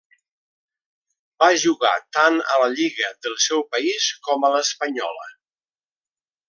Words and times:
Va 1.43 1.49
jugar 1.65 1.91
tant 2.17 2.39
a 2.55 2.57
la 2.63 2.71
lliga 2.79 3.13
del 3.27 3.39
seu 3.49 3.65
país 3.75 4.11
com 4.29 4.49
a 4.51 4.55
l'espanyola. 4.57 5.33